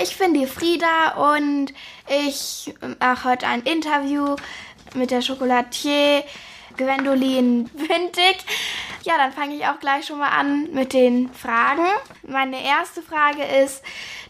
ich 0.00 0.16
bin 0.18 0.34
die 0.34 0.46
Frieda 0.46 1.34
und 1.34 1.72
ich 2.08 2.74
mache 2.98 3.28
heute 3.28 3.46
ein 3.46 3.62
Interview 3.62 4.36
mit 4.94 5.10
der 5.10 5.22
Chocolatier 5.22 6.24
Gwendolin 6.76 7.70
Windig. 7.74 8.44
Ja, 9.02 9.16
dann 9.16 9.32
fange 9.32 9.56
ich 9.56 9.66
auch 9.66 9.80
gleich 9.80 10.06
schon 10.06 10.18
mal 10.18 10.28
an 10.28 10.72
mit 10.72 10.92
den 10.92 11.32
Fragen. 11.32 11.86
Meine 12.22 12.62
erste 12.64 13.02
Frage 13.02 13.42
ist, 13.42 13.82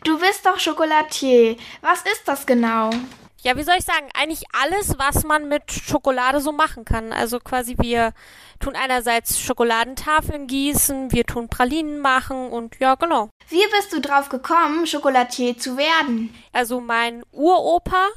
du 0.05 0.19
bist 0.19 0.47
doch 0.47 0.63
Chocolatier. 0.63 1.57
Was 1.81 2.03
ist 2.03 2.23
das 2.27 2.47
genau? 2.47 2.91
Ja, 3.43 3.57
wie 3.57 3.63
soll 3.63 3.77
ich 3.79 3.85
sagen? 3.85 4.09
Eigentlich 4.15 4.45
alles, 4.53 4.99
was 4.99 5.25
man 5.25 5.49
mit 5.49 5.73
Schokolade 5.73 6.41
so 6.41 6.53
machen 6.53 6.85
kann. 6.85 7.13
Also 7.13 7.39
quasi 7.39 7.77
wir 7.79 8.13
tun 8.59 8.75
einerseits 8.77 9.41
Schokoladentafeln 9.41 10.47
gießen, 10.47 11.13
wir 11.13 11.25
tun 11.25 11.49
Pralinen 11.49 12.01
machen 12.01 12.51
und 12.51 12.79
ja, 12.81 12.97
genau. 12.97 13.31
Wie 13.49 13.65
bist 13.77 13.93
du 13.93 14.01
drauf 14.01 14.29
gekommen, 14.29 14.85
Chocolatier 14.85 15.57
zu 15.57 15.77
werden? 15.77 16.35
Also 16.53 16.81
mein 16.81 17.23
Uropa 17.33 18.09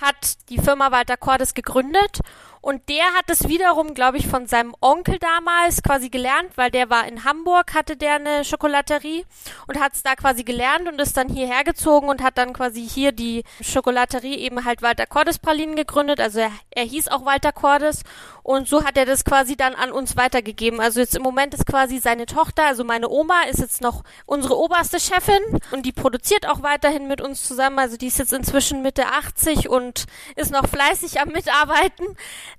hat 0.00 0.48
die 0.48 0.58
Firma 0.58 0.90
Walter 0.90 1.16
Cordes 1.16 1.54
gegründet 1.54 2.18
und 2.64 2.88
der 2.88 3.04
hat 3.12 3.28
es 3.28 3.46
wiederum, 3.46 3.92
glaube 3.92 4.16
ich, 4.16 4.26
von 4.26 4.46
seinem 4.46 4.74
Onkel 4.80 5.18
damals 5.18 5.82
quasi 5.82 6.08
gelernt, 6.08 6.50
weil 6.56 6.70
der 6.70 6.88
war 6.88 7.06
in 7.06 7.24
Hamburg, 7.24 7.74
hatte 7.74 7.94
der 7.94 8.14
eine 8.14 8.42
Schokolaterie 8.42 9.26
und 9.68 9.78
hat 9.78 9.92
es 9.92 10.02
da 10.02 10.16
quasi 10.16 10.44
gelernt 10.44 10.88
und 10.88 10.98
ist 10.98 11.14
dann 11.18 11.28
hierher 11.28 11.62
gezogen 11.62 12.08
und 12.08 12.22
hat 12.22 12.38
dann 12.38 12.54
quasi 12.54 12.80
hier 12.88 13.12
die 13.12 13.44
Schokolaterie 13.60 14.36
eben 14.36 14.64
halt 14.64 14.80
Walter 14.80 15.04
Cordes 15.04 15.38
Pralinen 15.38 15.76
gegründet. 15.76 16.20
Also 16.20 16.40
er, 16.40 16.52
er 16.70 16.84
hieß 16.84 17.08
auch 17.08 17.26
Walter 17.26 17.52
Cordes 17.52 18.02
und 18.44 18.68
so 18.68 18.84
hat 18.84 18.98
er 18.98 19.06
das 19.06 19.24
quasi 19.24 19.56
dann 19.56 19.74
an 19.74 19.90
uns 19.90 20.16
weitergegeben. 20.16 20.78
Also 20.78 21.00
jetzt 21.00 21.16
im 21.16 21.22
Moment 21.22 21.54
ist 21.54 21.66
quasi 21.66 21.98
seine 21.98 22.26
Tochter, 22.26 22.66
also 22.66 22.84
meine 22.84 23.08
Oma, 23.08 23.42
ist 23.50 23.58
jetzt 23.58 23.80
noch 23.80 24.04
unsere 24.26 24.58
oberste 24.58 25.00
Chefin 25.00 25.40
und 25.70 25.86
die 25.86 25.92
produziert 25.92 26.46
auch 26.46 26.62
weiterhin 26.62 27.08
mit 27.08 27.22
uns 27.22 27.42
zusammen. 27.42 27.78
Also 27.78 27.96
die 27.96 28.08
ist 28.08 28.18
jetzt 28.18 28.34
inzwischen 28.34 28.82
Mitte 28.82 29.06
80 29.06 29.70
und 29.70 30.04
ist 30.36 30.52
noch 30.52 30.68
fleißig 30.68 31.20
am 31.20 31.28
Mitarbeiten. 31.28 32.04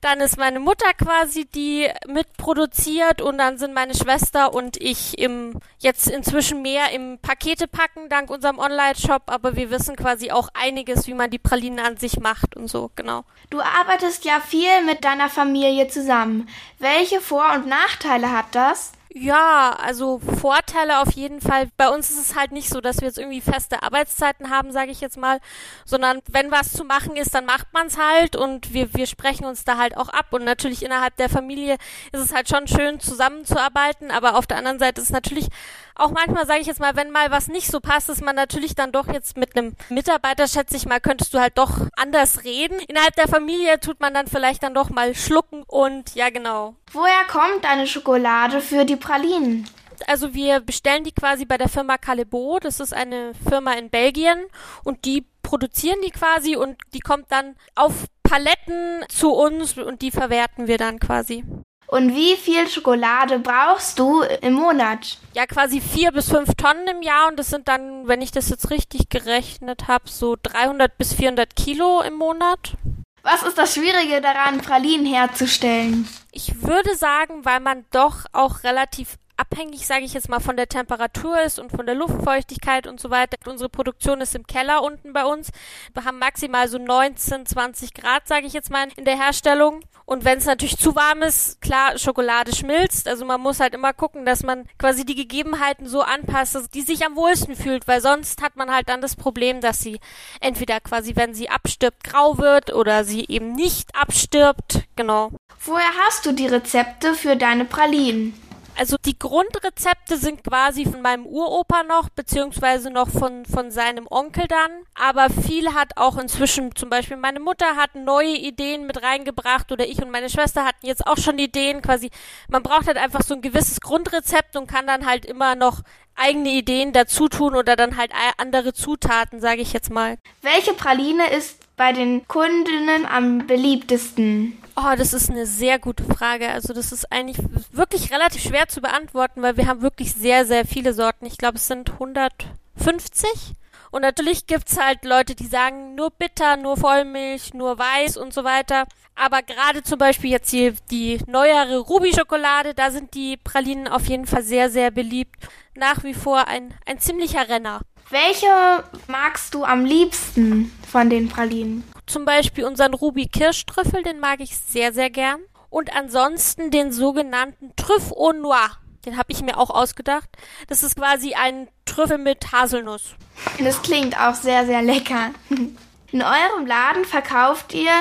Dann 0.02 0.20
ist 0.20 0.38
meine 0.38 0.60
Mutter 0.60 0.94
quasi, 0.94 1.46
die 1.46 1.90
mitproduziert 2.08 3.22
und 3.22 3.38
dann 3.38 3.58
sind 3.58 3.74
meine 3.74 3.96
Schwester 3.96 4.54
und 4.54 4.78
ich 4.78 5.18
im 5.18 5.60
jetzt 5.80 6.08
inzwischen 6.08 6.62
mehr 6.62 6.92
im 6.92 7.20
Pakete 7.20 7.68
packen 7.68 8.10
dank 8.10 8.30
unserem 8.30 8.60
Online-Shop, 8.60 9.24
aber 9.28 9.56
wir 9.56 9.70
wissen 9.70 9.96
quasi 9.96 10.32
auch 10.32 10.50
einiges, 10.54 11.08
wie 11.08 11.14
man 11.14 11.30
die 11.30 11.40
Pralinen 11.40 11.80
an 11.80 11.98
sich 11.98 12.20
macht 12.20 12.56
und 12.56 12.68
so, 12.68 12.92
genau. 12.96 13.24
Du 13.50 13.62
arbeitest 13.62 14.26
ja 14.26 14.40
viel 14.40 14.84
mit 14.86 15.04
deiner 15.04 15.30
Familie 15.30 15.88
zusammen. 15.88 16.50
Welche 16.80 17.22
Vor- 17.22 17.54
und 17.54 17.68
Nachteile 17.68 18.32
hat 18.32 18.54
das? 18.54 18.92
Ja, 19.18 19.72
also 19.82 20.20
Vorteile 20.20 21.00
auf 21.00 21.12
jeden 21.14 21.40
Fall. 21.40 21.70
Bei 21.78 21.88
uns 21.88 22.10
ist 22.12 22.20
es 22.20 22.36
halt 22.36 22.52
nicht 22.52 22.68
so, 22.70 22.82
dass 22.82 23.00
wir 23.00 23.08
jetzt 23.08 23.18
irgendwie 23.18 23.40
feste 23.40 23.82
Arbeitszeiten 23.82 24.50
haben, 24.50 24.74
sage 24.74 24.92
ich 24.92 25.00
jetzt 25.00 25.16
mal, 25.16 25.40
sondern 25.86 26.20
wenn 26.30 26.52
was 26.52 26.74
zu 26.74 26.84
machen 26.84 27.16
ist, 27.16 27.34
dann 27.34 27.46
macht 27.46 27.72
man 27.72 27.88
es 27.88 27.98
halt 27.98 28.36
und 28.36 28.74
wir, 28.74 28.94
wir 28.94 29.08
sprechen 29.08 29.46
uns 29.46 29.64
da 29.64 29.78
halt 29.78 29.96
auch 29.96 30.10
ab. 30.10 30.34
Und 30.34 30.44
natürlich 30.44 30.84
innerhalb 30.84 31.16
der 31.16 31.30
Familie 31.30 31.78
ist 32.12 32.20
es 32.20 32.34
halt 32.34 32.50
schon 32.50 32.68
schön, 32.68 33.00
zusammenzuarbeiten, 33.00 34.12
aber 34.12 34.36
auf 34.36 34.48
der 34.48 34.58
anderen 34.58 34.80
Seite 34.80 35.00
ist 35.00 35.12
natürlich 35.12 35.48
auch 35.96 36.12
manchmal, 36.12 36.46
sage 36.46 36.62
ich 36.62 36.68
jetzt 36.68 36.80
mal, 36.80 36.96
wenn 36.96 37.12
mal 37.12 37.32
was 37.32 37.48
nicht 37.48 37.72
so 37.72 37.80
passt, 37.80 38.10
ist 38.10 38.24
man 38.24 38.36
natürlich 38.36 38.76
dann 38.76 38.92
doch 38.92 39.08
jetzt 39.08 39.38
mit 39.38 39.58
einem 39.58 39.76
Mitarbeiter, 39.90 40.48
schätze 40.48 40.76
ich 40.76 40.86
mal, 40.86 41.00
könntest 41.00 41.34
du 41.34 41.40
halt 41.40 41.58
doch 41.58 41.88
anders 41.96 42.44
reden. 42.44 42.80
Innerhalb 42.88 43.16
der 43.16 43.28
Familie 43.28 43.80
tut 43.80 44.00
man 44.00 44.14
dann 44.14 44.28
vielleicht 44.28 44.64
dann 44.64 44.74
doch 44.74 44.90
mal 44.90 45.16
schlucken 45.16 45.64
und 45.68 46.16
ja, 46.16 46.30
genau. 46.30 46.76
Woher 46.92 47.24
kommt 47.30 47.64
deine 47.64 47.88
Schokolade 47.88 48.62
für 48.62 48.86
die 48.86 48.98
Pralinen? 48.98 49.68
Also 50.08 50.34
wir 50.34 50.60
bestellen 50.60 51.04
die 51.04 51.14
quasi 51.14 51.46
bei 51.46 51.58
der 51.58 51.70
Firma 51.70 51.98
Calebo. 51.98 52.60
Das 52.62 52.80
ist 52.80 52.94
eine 52.94 53.34
Firma 53.48 53.74
in 53.74 53.90
Belgien 53.90 54.38
und 54.84 55.06
die 55.06 55.26
produzieren 55.42 56.00
die 56.06 56.12
quasi 56.12 56.56
und 56.56 56.78
die 56.94 57.00
kommt 57.00 57.32
dann 57.32 57.56
auf 57.76 57.94
Paletten 58.24 59.04
zu 59.08 59.32
uns 59.32 59.78
und 59.78 60.02
die 60.02 60.12
verwerten 60.12 60.68
wir 60.68 60.78
dann 60.78 61.00
quasi. 61.00 61.46
Und 61.88 62.16
wie 62.16 62.36
viel 62.36 62.68
Schokolade 62.68 63.40
brauchst 63.40 64.00
du 64.00 64.22
im 64.42 64.54
Monat? 64.54 65.18
Ja, 65.34 65.46
quasi 65.46 65.82
vier 65.82 66.12
bis 66.12 66.30
fünf 66.30 66.56
Tonnen 66.56 66.88
im 66.88 67.02
Jahr 67.02 67.28
und 67.28 67.38
das 67.38 67.50
sind 67.50 67.68
dann, 67.68 68.08
wenn 68.08 68.22
ich 68.22 68.32
das 68.32 68.50
jetzt 68.50 68.72
richtig 68.72 69.10
gerechnet 69.10 69.88
habe, 69.88 70.10
so 70.10 70.36
300 70.42 70.98
bis 70.98 71.14
400 71.14 71.56
Kilo 71.56 72.02
im 72.02 72.16
Monat. 72.16 72.76
Was 73.22 73.44
ist 73.44 73.58
das 73.58 73.74
Schwierige 73.74 74.22
daran, 74.22 74.60
Pralinen 74.62 75.06
herzustellen? 75.06 76.08
Ich 76.32 76.62
würde 76.62 76.96
sagen, 76.96 77.44
weil 77.44 77.60
man 77.60 77.86
doch 77.92 78.26
auch 78.34 78.64
relativ 78.64 79.18
abhängig, 79.38 79.86
sage 79.86 80.06
ich 80.06 80.14
jetzt 80.14 80.30
mal, 80.30 80.40
von 80.40 80.58
der 80.58 80.68
Temperatur 80.68 81.42
ist 81.42 81.60
und 81.60 81.72
von 81.72 81.86
der 81.86 81.96
Luftfeuchtigkeit 81.96 82.88
und 82.88 83.00
so 83.00 83.10
weiter. 83.10 83.38
Unsere 83.46 83.70
Produktion 83.70 84.22
ist 84.22 84.36
im 84.36 84.48
Keller 84.48 84.84
unten 84.84 85.14
bei 85.14 85.26
uns. 85.26 85.52
Wir 85.94 86.06
haben 86.06 86.20
maximal 86.20 86.68
so 86.68 86.78
19, 86.78 87.46
20 87.46 87.94
Grad, 87.94 88.28
sage 88.28 88.48
ich 88.48 88.54
jetzt 88.54 88.72
mal, 88.72 88.88
in 88.96 89.06
der 89.06 89.18
Herstellung. 89.18 89.82
Und 90.06 90.24
wenn 90.24 90.38
es 90.38 90.46
natürlich 90.46 90.78
zu 90.78 90.96
warm 90.96 91.24
ist, 91.24 91.62
klar, 91.62 91.98
Schokolade 91.98 92.56
schmilzt. 92.56 93.08
Also 93.08 93.26
man 93.26 93.42
muss 93.42 93.60
halt 93.60 93.74
immer 93.74 93.92
gucken, 93.94 94.26
dass 94.26 94.44
man 94.44 94.68
quasi 94.78 95.04
die 95.04 95.16
Gegebenheiten 95.16 95.88
so 95.88 96.02
anpasst, 96.02 96.56
dass 96.56 96.70
die 96.70 96.84
sich 96.84 97.06
am 97.06 97.16
wohlsten 97.16 97.56
fühlt, 97.56 97.88
weil 97.88 98.02
sonst 98.02 98.42
hat 98.42 98.56
man 98.56 98.72
halt 98.72 98.88
dann 98.88 99.02
das 99.02 99.16
Problem, 99.16 99.62
dass 99.62 99.80
sie 99.80 100.00
entweder 100.42 100.80
quasi, 100.80 101.16
wenn 101.16 101.34
sie 101.34 101.50
abstirbt, 101.50 102.04
grau 102.04 102.38
wird 102.38 102.74
oder 102.74 103.04
sie 103.04 103.26
eben 103.28 103.54
nicht 103.54 103.96
abstirbt. 103.96 104.84
Genau. 104.96 105.32
Woher 105.66 105.92
hast 106.06 106.26
du 106.26 106.32
die 106.32 106.48
Rezepte 106.48 107.16
für 107.16 107.36
deine 107.36 107.66
Pralinen? 107.66 108.40
Also 108.78 108.98
die 108.98 109.18
Grundrezepte 109.18 110.18
sind 110.18 110.44
quasi 110.44 110.86
von 110.86 111.02
meinem 111.02 111.26
Uropa 111.26 111.84
noch, 111.84 112.10
beziehungsweise 112.10 112.90
noch 112.90 113.10
von, 113.10 113.46
von 113.46 113.72
seinem 113.72 114.06
Onkel 114.10 114.48
dann. 114.48 114.72
Aber 114.96 115.30
viel 115.30 115.74
hat 115.74 115.96
auch 115.96 116.18
inzwischen, 116.18 116.76
zum 116.76 116.90
Beispiel 116.90 117.16
meine 117.16 117.40
Mutter 117.40 117.78
hat 117.78 117.96
neue 117.96 118.36
Ideen 118.36 118.86
mit 118.86 119.02
reingebracht 119.02 119.72
oder 119.72 119.88
ich 119.88 120.02
und 120.04 120.12
meine 120.12 120.30
Schwester 120.30 120.66
hatten 120.66 120.86
jetzt 120.86 121.08
auch 121.08 121.18
schon 121.18 121.40
Ideen. 121.40 121.82
Quasi, 121.82 122.12
man 122.50 122.64
braucht 122.64 122.88
halt 122.88 122.98
einfach 122.98 123.22
so 123.24 123.36
ein 123.36 123.42
gewisses 123.42 123.80
Grundrezept 123.80 124.58
und 124.58 124.68
kann 124.68 124.88
dann 124.88 125.06
halt 125.06 125.26
immer 125.26 125.56
noch 125.56 125.82
eigene 126.16 126.50
Ideen 126.50 126.92
dazu 126.92 127.30
tun 127.30 127.56
oder 127.56 127.76
dann 127.76 127.98
halt 127.98 128.12
andere 128.38 128.74
Zutaten, 128.74 129.40
sage 129.40 129.62
ich 129.62 129.74
jetzt 129.74 129.90
mal. 129.90 130.18
Welche 130.42 130.74
Praline 130.74 131.30
ist 131.32 131.65
bei 131.76 131.92
den 131.92 132.28
Kundinnen 132.28 133.06
am 133.06 133.48
beliebtesten? 133.48 134.58
Oh, 134.78 134.96
das 134.98 135.14
ist 135.14 135.30
eine 135.30 135.46
sehr 135.46 135.80
gute 135.80 136.04
Frage. 136.04 136.50
Also 136.50 136.74
das 136.74 136.92
ist 136.92 137.12
eigentlich 137.12 137.38
wirklich 137.72 138.12
relativ 138.12 138.42
schwer 138.42 138.68
zu 138.68 138.82
beantworten, 138.82 139.42
weil 139.42 139.58
wir 139.58 139.68
haben 139.68 139.82
wirklich 139.82 140.14
sehr, 140.14 140.46
sehr 140.46 140.66
viele 140.66 140.94
Sorten. 140.94 141.26
Ich 141.26 141.38
glaube, 141.38 141.58
es 141.58 141.68
sind 141.68 141.92
150. 141.92 143.54
Und 143.92 144.02
natürlich 144.02 144.48
gibt's 144.48 144.78
halt 144.78 145.06
Leute, 145.06 145.36
die 145.36 145.46
sagen, 145.46 145.96
nur 145.96 146.12
bitter, 146.12 146.58
nur 146.58 146.76
Vollmilch, 146.76 147.54
nur 147.54 147.80
weiß 147.80 148.18
und 148.18 148.34
so 148.34 148.44
weiter. 148.44 148.86
Aber 149.16 149.42
gerade 149.42 149.84
zum 149.84 149.98
Beispiel 149.98 150.32
jetzt 150.32 150.50
hier 150.50 150.74
die 150.92 151.20
neuere 151.28 151.80
Ruby-Schokolade, 151.80 152.74
da 152.74 152.92
sind 152.92 153.14
die 153.14 153.38
Pralinen 153.38 153.88
auf 153.88 154.08
jeden 154.08 154.26
Fall 154.26 154.44
sehr, 154.44 154.70
sehr 154.70 154.92
beliebt. 154.92 155.48
Nach 155.76 156.04
wie 156.04 156.14
vor 156.14 156.50
ein, 156.50 156.74
ein 156.86 157.00
ziemlicher 157.00 157.48
Renner. 157.48 157.82
Welche 158.10 158.84
magst 159.08 159.56
du 159.56 159.64
am 159.64 159.84
liebsten 159.84 160.72
von 160.88 161.10
den 161.10 161.28
Pralinen? 161.28 161.84
Zum 162.06 162.24
Beispiel 162.24 162.64
unseren 162.66 162.94
Ruby 162.94 163.28
Kirschtrüffel, 163.28 164.04
den 164.04 164.20
mag 164.20 164.42
ich 164.42 164.56
sehr, 164.58 164.94
sehr 164.94 165.10
gern. 165.10 165.40
Und 165.72 165.96
ansonsten 165.96 166.70
den 166.70 166.92
sogenannten 166.92 167.76
Trüff 167.76 168.12
au 168.12 168.32
Noir. 168.32 168.78
Den 169.08 169.18
habe 169.18 169.32
ich 169.32 169.42
mir 169.42 169.58
auch 169.58 169.72
ausgedacht. 169.72 170.30
Das 170.68 170.84
ist 170.84 170.96
quasi 170.96 171.34
ein 171.34 171.68
Trüffel 171.86 172.20
mit 172.20 172.52
Haselnuss. 172.52 173.16
Das 173.60 173.82
klingt 173.82 174.20
auch 174.20 174.36
sehr, 174.36 174.68
sehr 174.68 174.84
lecker. 174.84 175.32
In 175.50 176.22
eurem 176.22 176.68
Laden 176.68 177.06
verkauft 177.06 177.74
ihr 177.74 177.92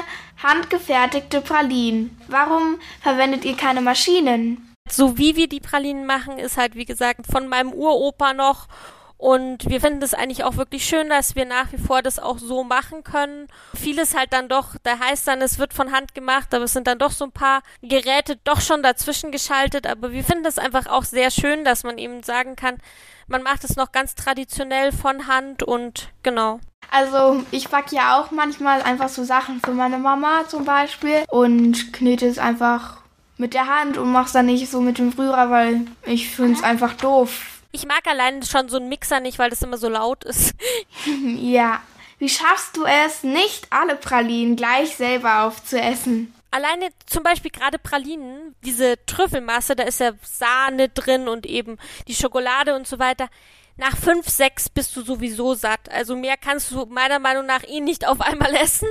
handgefertigte 0.43 1.41
Pralinen. 1.41 2.19
Warum 2.29 2.79
verwendet 3.01 3.47
ihr 3.47 3.57
keine 3.57 3.81
Maschinen? 3.81 4.75
So 4.89 5.17
wie 5.17 5.35
wir 5.35 5.49
die 5.49 5.61
Pralinen 5.61 6.05
machen, 6.05 6.39
ist 6.39 6.59
halt 6.59 6.75
wie 6.75 6.85
gesagt 6.85 7.27
von 7.27 7.49
meinem 7.49 7.73
Uropa 7.73 8.35
noch 8.35 8.69
und 9.17 9.69
wir 9.69 9.81
finden 9.81 10.03
es 10.03 10.13
eigentlich 10.13 10.45
auch 10.45 10.57
wirklich 10.57 10.85
schön, 10.85 11.09
dass 11.09 11.37
wir 11.37 11.45
nach 11.45 11.73
wie 11.73 11.79
vor 11.79 12.03
das 12.03 12.19
auch 12.19 12.39
so 12.39 12.65
machen 12.65 13.05
können. 13.05 13.47
Vieles 13.75 14.17
halt 14.17 14.33
dann 14.33 14.49
doch, 14.49 14.77
da 14.83 14.99
heißt 14.99 15.27
dann, 15.27 15.41
es 15.41 15.59
wird 15.59 15.73
von 15.73 15.93
Hand 15.93 16.15
gemacht, 16.15 16.53
aber 16.53 16.65
es 16.65 16.73
sind 16.73 16.87
dann 16.87 16.99
doch 16.99 17.13
so 17.13 17.25
ein 17.25 17.33
paar 17.33 17.63
Geräte 17.81 18.37
doch 18.45 18.61
schon 18.61 18.83
dazwischen 18.83 19.31
geschaltet. 19.31 19.87
Aber 19.87 20.13
wir 20.13 20.25
finden 20.25 20.47
es 20.47 20.59
einfach 20.59 20.87
auch 20.87 21.05
sehr 21.05 21.31
schön, 21.31 21.65
dass 21.65 21.85
man 21.85 21.97
eben 21.99 22.23
sagen 22.23 22.57
kann, 22.57 22.79
man 23.27 23.43
macht 23.43 23.65
es 23.65 23.77
noch 23.77 23.93
ganz 23.93 24.15
traditionell 24.15 24.93
von 24.93 25.27
Hand 25.27 25.63
und 25.63 26.11
genau. 26.23 26.61
Also 26.91 27.43
ich 27.51 27.69
backe 27.69 27.97
ja 27.97 28.21
auch 28.21 28.31
manchmal 28.31 28.83
einfach 28.83 29.09
so 29.09 29.25
Sachen 29.25 29.61
für 29.61 29.73
meine 29.73 29.99
Mama 29.99 30.47
zum 30.49 30.65
Beispiel 30.65 31.25
und 31.31 31.93
knete 31.93 32.27
es 32.27 32.39
einfach 32.39 32.99
mit 33.39 33.55
der 33.55 33.67
Hand 33.67 33.97
und 33.97 34.13
mache 34.13 34.27
es 34.27 34.33
dann 34.33 34.47
nicht 34.47 34.71
so 34.71 34.81
mit 34.81 34.99
dem 34.99 35.09
Rührer, 35.09 35.51
weil 35.51 35.87
ich 36.05 36.29
finde 36.29 36.59
es 36.59 36.63
einfach 36.63 36.93
doof 36.95 37.54
ich 37.75 37.87
mag 37.87 38.07
allein 38.07 38.43
schon 38.43 38.69
so 38.69 38.77
einen 38.77 38.89
Mixer 38.89 39.21
nicht, 39.21 39.39
weil 39.39 39.51
das 39.51 39.63
immer 39.63 39.77
so 39.77 39.89
laut 39.89 40.25
ist. 40.25 40.55
ja. 41.37 41.83
Wie 42.19 42.29
schaffst 42.29 42.77
du 42.77 42.85
es, 42.85 43.25
nicht 43.25 43.67
alle 43.71 43.97
Pralinen 43.97 44.57
gleich 44.57 44.97
selber 44.97 45.43
aufzuessen? 45.43 46.33
Alleine 46.53 46.91
zum 47.07 47.25
Beispiel 47.25 47.51
gerade 47.51 47.79
Pralinen, 47.81 48.55
diese 48.65 49.05
Trüffelmasse, 49.07 49.75
da 49.75 49.83
ist 49.83 49.99
ja 49.99 50.13
Sahne 50.23 50.89
drin 50.89 51.27
und 51.27 51.47
eben 51.47 51.79
die 52.07 52.15
Schokolade 52.15 52.77
und 52.77 52.87
so 52.87 53.01
weiter. 53.01 53.29
Nach 53.77 53.97
fünf, 53.97 54.29
sechs 54.29 54.69
bist 54.69 54.95
du 54.97 55.03
sowieso 55.03 55.55
satt. 55.55 55.91
Also 55.91 56.15
mehr 56.15 56.37
kannst 56.37 56.71
du 56.71 56.87
meiner 56.87 57.19
Meinung 57.19 57.45
nach 57.47 57.65
ihn 57.65 57.85
nicht 57.85 58.07
auf 58.07 58.21
einmal 58.21 58.55
essen. 58.55 58.89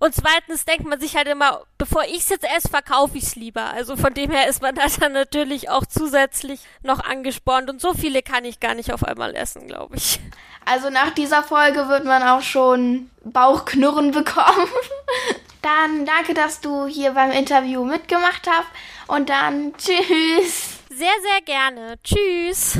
Und 0.00 0.14
zweitens 0.14 0.64
denkt 0.64 0.86
man 0.86 1.00
sich 1.00 1.16
halt 1.16 1.28
immer, 1.28 1.62
bevor 1.78 2.04
ich 2.04 2.18
es 2.18 2.28
jetzt 2.30 2.44
esse, 2.44 2.68
verkaufe 2.68 3.16
ich 3.16 3.24
es 3.24 3.36
lieber. 3.36 3.64
Also 3.64 3.96
von 3.96 4.12
dem 4.12 4.30
her 4.30 4.48
ist 4.48 4.60
man 4.60 4.74
da 4.74 4.84
dann 5.00 5.12
natürlich 5.12 5.70
auch 5.70 5.86
zusätzlich 5.86 6.60
noch 6.82 7.00
angespornt. 7.00 7.70
Und 7.70 7.80
so 7.80 7.94
viele 7.94 8.22
kann 8.22 8.44
ich 8.44 8.60
gar 8.60 8.74
nicht 8.74 8.92
auf 8.92 9.04
einmal 9.04 9.36
essen, 9.36 9.66
glaube 9.68 9.96
ich. 9.96 10.20
Also 10.64 10.90
nach 10.90 11.10
dieser 11.10 11.42
Folge 11.42 11.88
wird 11.88 12.04
man 12.04 12.22
auch 12.22 12.42
schon 12.42 13.10
Bauchknurren 13.22 14.10
bekommen. 14.10 14.68
dann 15.62 16.06
danke, 16.06 16.34
dass 16.34 16.60
du 16.60 16.86
hier 16.86 17.12
beim 17.12 17.30
Interview 17.30 17.84
mitgemacht 17.84 18.48
hast. 18.48 18.68
Und 19.06 19.28
dann 19.28 19.74
tschüss. 19.76 20.80
Sehr, 20.90 21.14
sehr 21.22 21.40
gerne. 21.44 21.96
Tschüss. 22.02 22.78